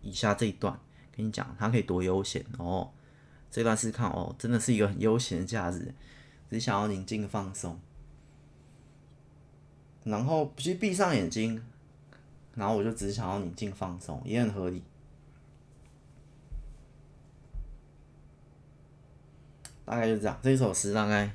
[0.00, 0.78] 以下这一段
[1.20, 2.90] 跟你讲，它可以多悠闲哦。
[3.50, 5.94] 这段是看哦，真的是一个很悠闲的假日，
[6.50, 7.78] 只想要宁静放松，
[10.04, 11.62] 然后其实闭上眼睛。
[12.56, 14.82] 然后我就只想要宁静放松，也很合理。
[19.84, 21.32] 大概就这样，这首诗大概，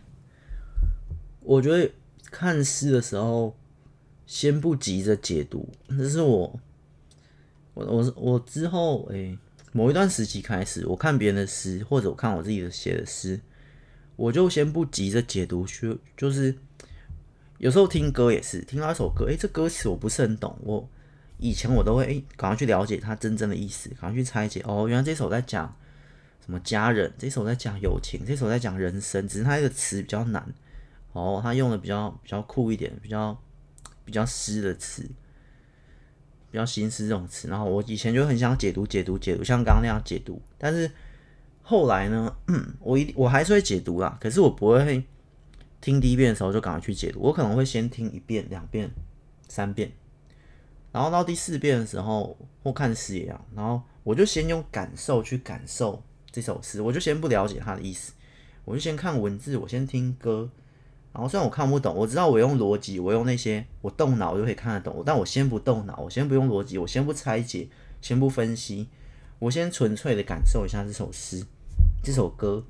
[1.40, 1.90] 我觉得
[2.26, 3.56] 看诗的时候，
[4.28, 5.70] 先不急着解读。
[5.88, 6.60] 这是我，
[7.74, 9.40] 我我我之后诶，
[9.76, 13.42] 某一段时期开始，我看别人的诗，或者我看我自己的写的诗，
[14.16, 16.56] 我就先不急着解读，去就是
[17.58, 20.90] 有时候听歌也是，听到一首歌，诶，这歌词我不是很懂，我。
[21.38, 24.64] 以前我都会诶，赶快去了解它真正的意思，赶快去拆解。
[24.66, 25.76] 哦，原来这首在讲
[26.46, 30.56] 什么家人，这首在讲友情，这首在讲人生，只是它这个词比较难。
[31.12, 33.38] 哦，它用的比较比较酷一点，比较
[34.06, 35.06] 比较诗的词，
[36.56, 37.50] 比较心思这种词。
[37.50, 40.42] 然后我以前就很想解读解读解读，像刚刚那样解读。
[40.58, 40.90] 但是
[41.62, 42.34] 后来呢，
[42.80, 45.04] 我一我还是会解读啦，可是我不会
[45.82, 48.90] 听第一遍的时候就赶快去解读，我可能会先听一遍、两遍、
[49.50, 49.92] 三遍。
[50.94, 58.14] 然后到第四遍的时候，或看视野啊，然后我就先用感受去感受这首诗，我就先不了解它的意思，
[58.64, 60.50] 我就先看文字，我先听歌，
[61.16, 67.70] 然后虽然我看不懂，我知道我用逻辑，我用那些我动脑就可以看得懂，但我先不动脑，我先不用逻辑，我先不拆解，
[68.02, 68.90] 先不分析，
[69.40, 71.46] 我先纯粹的感受一下这首诗，
[72.04, 72.66] 这首歌，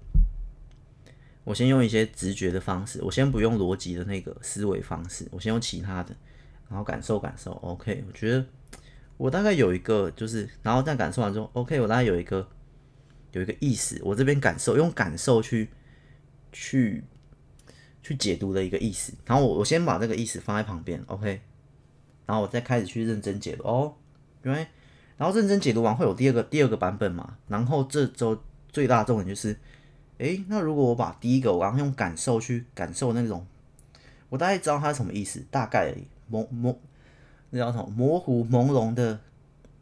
[1.43, 6.15] 我先用一些直觉的方式，我先不用逻辑的那个思维方式，我先用其他的。
[6.67, 8.43] 然后感受感受，OK，我觉得
[9.17, 12.47] 我大概有一个，就是然后再感受完之后，OK，我大概有一个
[13.34, 15.69] 有一个意思，我这边感受用感受去
[16.51, 17.03] 去
[18.05, 19.11] 去解读的一个意思。
[19.25, 21.41] 然后我我先把这个意思放在旁边，OK，
[22.27, 23.95] 然后我再开始去认真解读哦，
[24.43, 24.67] 因为
[25.17, 27.37] 然后认真解读完会有第二个第二个版本嘛。
[27.47, 28.39] 然后这周
[28.69, 29.57] 最大的重点就是，
[30.19, 33.47] 诶，那如果我把第一个我刚用感受去感受那种，
[34.29, 35.95] 我大概知道它什么意思，大概。
[36.27, 36.75] 模模，
[37.51, 37.87] 那叫什么？
[37.95, 39.19] 模糊朦胧的，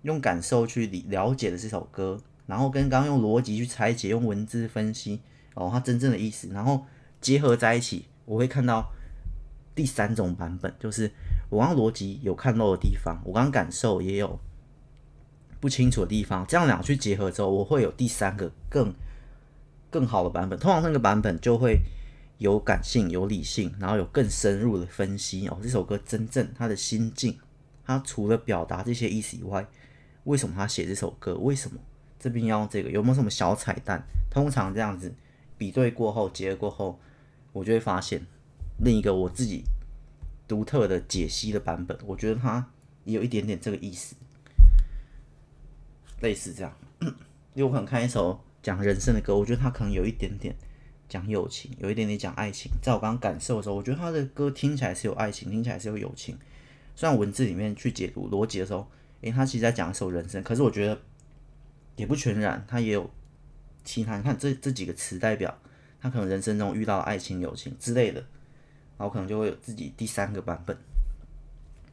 [0.01, 5.21] 用感受去理了解的这首歌，然后跟刚刚用逻辑去拆解，用文字分析
[5.53, 6.85] 哦，它真正的意思，然后
[7.21, 8.91] 结合在一起，我会看到
[9.75, 11.11] 第三种版本，就是
[11.49, 14.39] 我刚逻辑有看漏的地方，我刚刚感受也有
[15.59, 18.93] 不清楚的地方，这样两去结合之后，我会有第三个更
[19.89, 20.57] 更好的版本。
[20.59, 21.79] 通常那个版本就会。
[22.39, 25.57] 有感性，有理性，然后有更深入的分析哦。
[25.61, 27.37] 这首歌真正他的心境，
[27.85, 29.65] 他除了表达这些意思以外，
[30.25, 31.35] 为什么他写这首歌？
[31.35, 31.77] 为什么
[32.19, 32.89] 这边要用这个？
[32.89, 34.03] 有没有什么小彩蛋？
[34.29, 35.13] 通常这样子
[35.57, 36.99] 比对过后，结合过后，
[37.53, 38.21] 我就会发现
[38.79, 39.63] 另一个我自己
[40.47, 41.97] 独特的解析的版本。
[42.05, 42.69] 我觉得它
[43.05, 44.15] 也有一点点这个意思，
[46.21, 46.77] 类似这样。
[47.53, 50.55] 因为我可能看一首讲人生的歌，我觉得他可能有一点点
[51.07, 52.71] 讲友情，有一点点讲爱情。
[52.81, 56.37] 在我刚刚感受的时候，我觉得他的歌听起来是有爱情，听起来是有友情。
[56.95, 58.89] 虽然文字里面去解读逻辑的时候，
[59.21, 60.99] 诶，他其实在讲一首人生，可是我觉得
[61.95, 63.07] 也不全然，他也有
[63.83, 64.17] 其他。
[64.17, 65.55] 你看这这几个词代表
[66.03, 68.19] 他可能人生中遇到爱情、友情之类的，
[68.97, 70.77] 然后可能就会有自己第三个版本，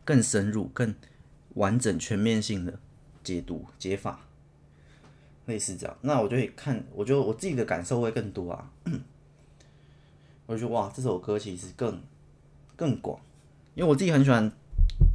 [0.04, 0.92] 更深入、更
[1.54, 2.78] 完整、全面性的
[3.22, 4.20] 解读解法，
[5.46, 5.96] 类似这样。
[6.00, 8.70] 那我就会看，我觉得我自己的感受会更多啊。
[10.46, 12.02] 我就觉得哇，这首歌其实更
[12.74, 13.20] 更广，
[13.76, 14.52] 因为我自己很喜欢。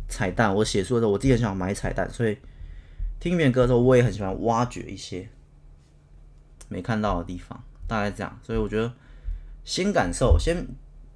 [0.07, 2.37] 彩蛋，我写书的时候，我自己很喜欢买彩蛋，所以
[3.19, 5.27] 听别人歌的时候，我也很喜欢挖掘一些
[6.69, 8.39] 没看到的地方，大概这样。
[8.41, 8.93] 所以我觉得
[9.63, 10.65] 先感受，先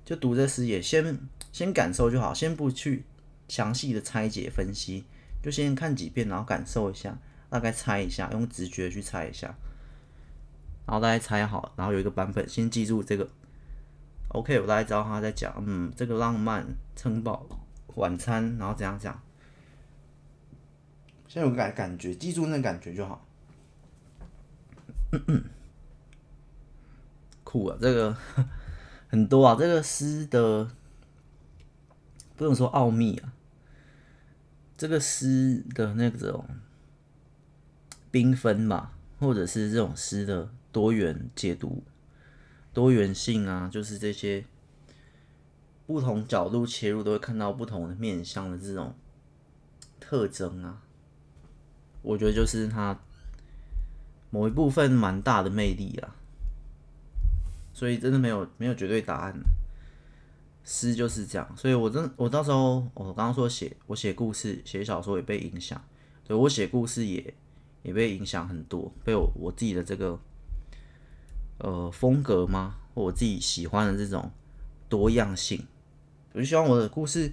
[0.03, 1.19] 就读这诗也先
[1.51, 3.05] 先感受就好，先不去
[3.47, 5.05] 详细的拆解分析，
[5.41, 7.17] 就先看几遍，然后感受一下，
[7.49, 9.55] 大概猜一下，用直觉去猜一下，
[10.86, 13.29] 然后大概猜好，然后有一个版本，先记住这个。
[14.29, 17.47] OK，我大概知道他在讲，嗯，这个浪漫城堡。
[17.95, 19.19] 晚餐，然后怎样讲？
[21.27, 23.25] 先有个感感觉，记住那感觉就好。
[25.12, 25.43] 嗯嗯
[27.49, 28.15] 酷啊，这个
[29.09, 30.69] 很多啊，这个诗的
[32.35, 33.33] 不能说奥秘啊，
[34.77, 36.45] 这个诗的那种
[38.12, 41.83] 缤纷吧，或者是这种诗的多元解读、
[42.71, 44.45] 多元性啊，就是这些。
[45.88, 48.93] 不同角度切入，都会看到不同的面向的这种
[49.99, 50.83] 特征啊，
[52.03, 52.99] 我觉得就是它
[54.29, 56.15] 某一部分蛮大的魅力啊。
[57.80, 59.34] 所以真的没有没有绝对答案，
[60.65, 61.56] 诗就是这样。
[61.56, 65.82] 所以我真我到时候我刚刚说写我写故事写小说也被影响，
[66.28, 67.34] 对我写故事也
[67.84, 70.20] 也被影响很多，被我我自己的这个
[71.60, 74.30] 呃风格吗，或我自己喜欢的这种
[74.89, 75.65] 多样性。
[76.34, 77.32] 我就希望我的故事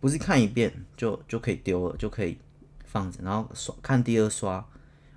[0.00, 2.36] 不是看一遍就就可以丢了，就可以
[2.84, 4.62] 放着，然后刷看第二刷。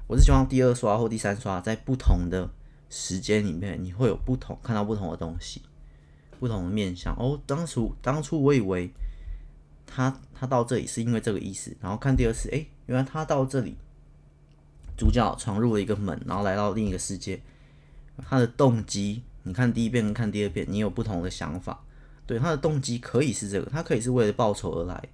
[0.08, 2.50] 我是希望第二刷或第三刷，在不同的
[2.92, 5.62] 时间里面，你会有不同看到不同的东西，
[6.40, 7.16] 不同的面相。
[7.18, 8.92] 哦，当初当初我以为
[9.88, 13.78] 他他到这里是因为这个意思，然后看第二次，哎，原来他到这里，
[14.98, 17.42] 主角闯入了一个门，然后来到另一个世界，
[18.18, 21.82] 他的动机，你看第一遍跟看第二遍，你有不同的想法。
[22.28, 25.10] 对，他的动机可以是这个，他可以是为了报仇而来，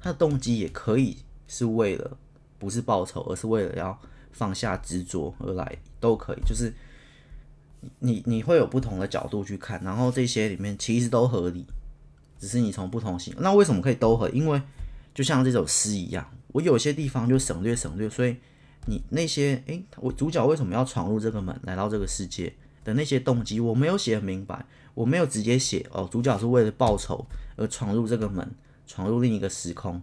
[0.00, 2.16] 他的动机也可以是为了
[2.58, 3.98] 不是报仇，而是为了要
[4.32, 6.40] 放下执着而来，都可以。
[6.46, 6.72] 就是
[7.98, 11.64] 你你会有不同的角度去看，然后这些里面其实都合理，
[12.38, 13.34] 只是你从不同型。
[13.38, 14.28] 那为什么可以都合？
[14.30, 14.60] 因为
[15.14, 18.36] 就像这首诗一样，我有些地方就省略省略，所以
[18.86, 22.52] 你那些诶，我主角为什么要闯入这个门，来到这个世界
[22.84, 24.64] 的那些动机，我没有写很明白。
[24.94, 28.50] 我没有直接写哦，主角是为了报仇而闯入这个门，
[28.86, 30.00] 闯入另一个时空，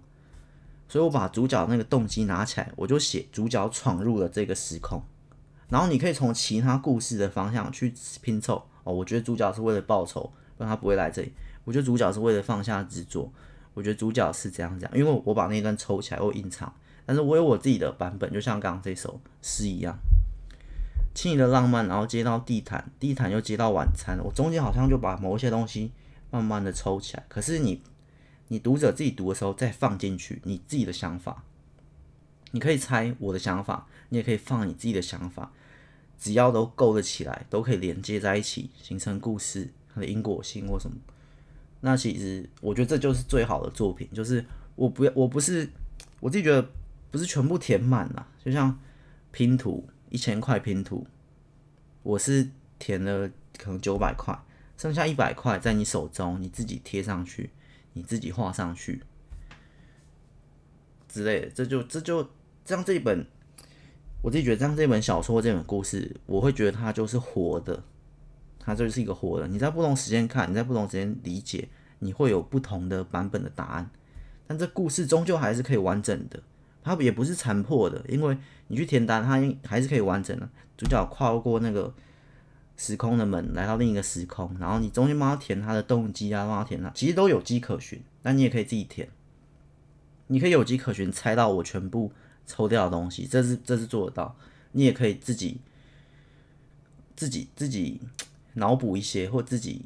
[0.88, 5.02] 所以我把主角那个动机拿起来，我就写主角闯入了这个时空。
[5.74, 10.22] 然后你可以从其他故事的方向去拼凑哦，我觉得主角是为了报仇，
[10.56, 11.34] 不然他不会来这里。
[11.64, 13.34] 我觉得主角是为了放下执着，
[13.74, 16.72] 我觉得主角是这样讲，因为我把那段抽起来，我隐藏，
[17.08, 19.98] 但是我有我自己的版本，就像刚刚这首诗一样。
[21.16, 24.20] 轻盈的浪漫，然后接到地毯，地毯又接到晚餐。
[24.24, 25.92] 我中间好像就把某一些东西
[26.30, 27.26] 慢慢的抽起来。
[27.28, 27.82] 可是你，
[28.50, 31.44] 你读者自己读的时候再放进去你自己的想法，
[32.52, 35.52] 你可以猜我的想法，你也可以放你自己的想法，
[36.24, 40.96] 只要都勾得起来，都可以连接在一起，形成故事它的因果性或什么。
[41.82, 44.46] 那其实我觉得这就是最好的作品，就是
[44.76, 45.68] 我不要，我不是
[46.22, 46.66] 我自己觉得
[47.12, 48.80] 不是全部填满了，就像
[49.32, 49.86] 拼图。
[50.10, 51.08] 一千块拼图，
[52.04, 52.48] 我是
[52.78, 54.40] 填了可能九百块，
[54.78, 57.50] 剩下一百块在你手中，你自己贴上去，
[57.94, 59.02] 你自己画上去
[61.10, 62.30] 之类的，这就这就
[62.64, 63.26] 这样这一本，
[64.24, 67.84] 我自己觉得这样这本小说这本故事，我会觉得它就是活的，
[68.58, 69.46] 它就是一个活的。
[69.50, 71.68] 你在不同时间看，你在不同时间理解，
[72.00, 73.92] 你会有不同的版本的答案，
[74.48, 76.42] 但这故事终究还是可以完整的。
[76.82, 78.38] 它也不是残破的，因为
[78.70, 80.50] 你去填答案，它还是可以完整的。
[80.78, 81.94] 主角跨过那个
[82.78, 88.02] 时空的门，来到另一个时空，然后你中间帮他填他的动机啊，帮他填他，其实都有迹可循。
[88.22, 89.10] 但你也可以自己填，
[90.28, 92.14] 你可以有迹可循，猜到我全部
[92.46, 94.36] 抽掉的东西，这是这是做得到。
[94.72, 95.62] 你也可以自己
[97.16, 98.02] 自己自己
[98.54, 99.86] 脑补一些，或自己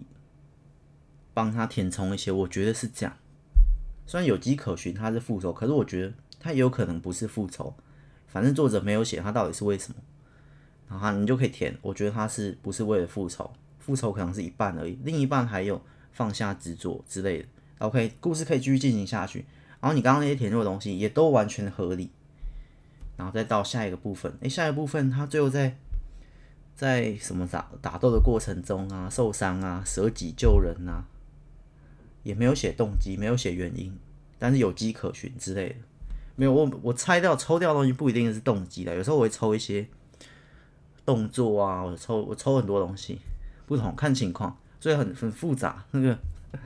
[1.34, 2.32] 帮他填充一些。
[2.32, 3.18] 我觉得是这样。
[4.05, 7.74] 虽然有迹可循，他是复仇，可是我觉得他也有可能不是复仇。
[8.28, 9.99] 反正作者没有写他到底是为什么，
[10.89, 11.78] 然后你就可以填。
[11.82, 13.51] 我觉得他是不是为了复仇？
[13.80, 15.82] 复仇可能是一半而已，另一半还有
[16.12, 17.47] 放下执着之类的。
[17.80, 19.45] OK，故事可以继续进行下去。
[19.80, 22.10] 然后你刚刚那些填入的东西也都完全合理。
[23.18, 25.76] 然后再到下一个部分，诶，下一个部分他最后在
[26.76, 31.03] 在什么打打斗的过程中啊，受伤啊，舍己救人啊。
[32.24, 33.97] 也没有写动机，没有写原因，
[34.38, 35.76] 但是有迹可循之类的。
[36.36, 39.88] 没有，我我拆掉抽掉东西不一定是动机的，有时候我会抽一些
[41.05, 43.20] 动作啊，我抽我抽很多东西，
[43.65, 45.86] 不同看情况，所以很很复杂。
[45.91, 46.20] 那个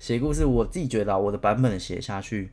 [0.00, 2.50] 写故事，我自己觉得啊，我的版本写下去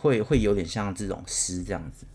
[0.00, 2.06] 会会有点像这种诗这样子，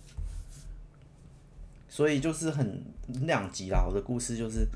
[1.87, 3.85] 所以就是很两极啦。
[3.87, 4.67] 我的故事就是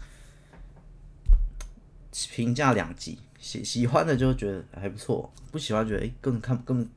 [2.32, 3.18] 评价两极。
[3.39, 6.89] 喜喜欢的就觉得还不错，不喜欢觉得哎、根本看根本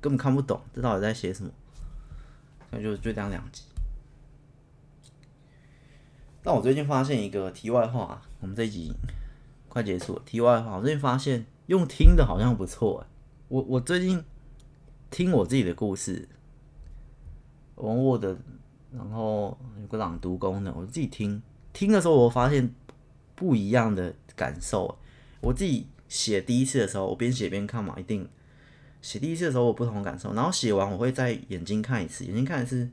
[0.00, 1.50] 根本看不懂，这到底在写什么？
[2.70, 3.64] 那就就这样两集。
[6.42, 8.92] 但我最近发现一个题外话，我们这一集
[9.68, 10.22] 快结束了。
[10.24, 13.04] 题外话，我最近发现用听的好像不错。
[13.48, 14.22] 我我最近
[15.10, 16.28] 听我自己的故事，
[17.74, 18.38] 我用 Word，
[18.92, 21.42] 然后有个朗读功能，我自己听。
[21.72, 22.72] 听的时候，我发现
[23.34, 24.98] 不一样的感受。
[25.40, 28.28] 我自己写第一次的时候，我边写边看嘛，一定
[29.02, 32.88] 写第一次的时候我不同的感受，然后写完我会再眼睛看一次，眼睛看一次，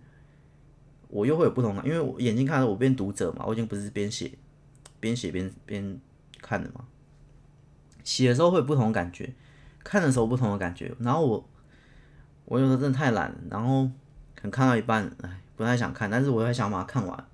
[1.10, 4.32] 我又会有不同的，因为我眼睛看的我变读者嘛，我已经不是边写
[5.00, 6.00] 边写边边
[6.42, 6.86] 看的嘛，
[8.04, 9.34] 写的时候会有不同的感觉，
[9.84, 11.50] 看的时候不同的感觉，然后我
[12.48, 13.84] 我有时候真的太懒，然后
[14.34, 17.26] 可能看到一半，哎，不太想看，但是我还想把它看完，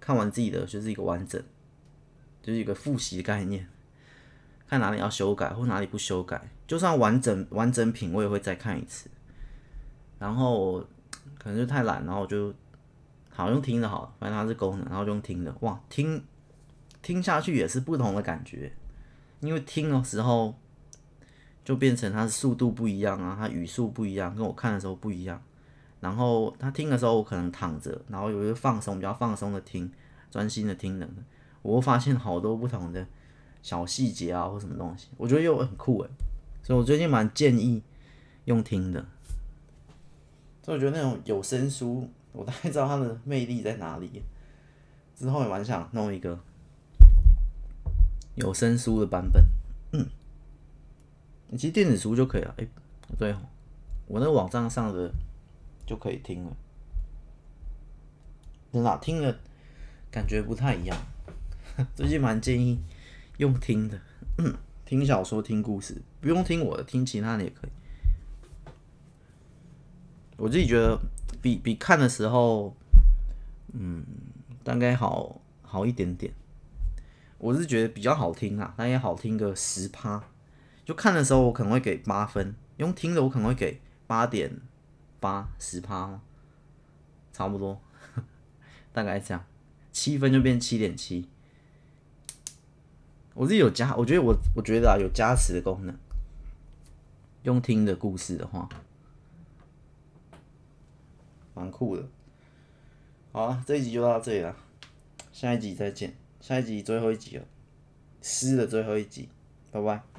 [0.00, 1.42] 看完自己的就是一个完整，
[2.42, 3.68] 就是一个复习概念。
[4.66, 9.10] 看哪里要修改或哪里不修改，就算完整完整品我也会再看一次。
[10.18, 10.80] 然后
[11.38, 12.52] 可能就太懒，然后我就
[13.28, 15.54] 好用听的好，反正它是功能，然后就用听的。
[15.60, 16.24] 哇，听
[17.02, 18.72] 听下去也是不同的感觉，
[19.40, 20.58] 因为听的时候
[21.66, 25.42] 就变成它的速度不一样啊，它语速不一样，跟我看的时候不一样。
[26.00, 29.90] 然后他听的时候我可能躺着，然后有一个放松比较放松的听，
[30.30, 31.08] 专心的听的，
[31.62, 33.06] 我会发现好多不同的。
[33.62, 36.10] 小细节啊，或什么东西，我觉得又很酷诶。
[36.62, 37.82] 所以我最近蛮建议
[38.44, 39.04] 用听的。
[40.62, 44.22] 所以我觉得那种有声书，我大概知道它的魅力在哪里。
[45.16, 46.38] 之后也蛮想弄一个
[48.36, 49.42] 有声书的版本。
[49.92, 50.06] 嗯，
[51.48, 52.54] 你其实电子书就可以了。
[52.58, 52.66] 哎、
[53.18, 53.34] 对，
[54.06, 55.10] 我那个网站上的
[55.86, 56.56] 就可以听了。
[58.72, 59.34] 真的听了
[60.10, 60.96] 感觉不太一样。
[61.94, 62.80] 最近蛮建议。
[63.38, 64.00] 用听的，
[64.86, 67.70] 听小说、听故事，不用听我的，听其他的也可以。
[70.38, 70.98] 我自己觉得
[71.42, 72.74] 比比看的时候，
[73.74, 74.02] 嗯，
[74.64, 76.32] 大概好好一点点。
[77.36, 80.24] 我是觉得比较好听啊，大概好听个十趴。
[80.86, 84.60] 就看的时候，我可能会给八分；用听的，我可能会给八点
[85.18, 86.20] 八十趴，
[87.32, 87.78] 差不多，
[88.94, 89.44] 大概这样，
[89.92, 91.28] 七分就变七点七。
[93.34, 95.94] 我自己有加，我觉得我我觉得啊，有加持的功能。
[97.42, 98.68] 用听的故事的话，
[101.52, 102.08] 蛮酷的。
[103.32, 104.56] 好啊，这一集就到这里了，
[105.32, 106.14] 下一集再见。
[106.40, 107.44] 下一集最后一集了，
[108.22, 109.28] 诗的最后一集，
[109.72, 110.15] 拜拜。